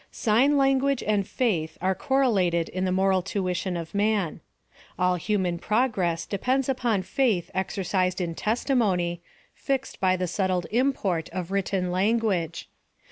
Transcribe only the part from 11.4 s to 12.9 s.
written language.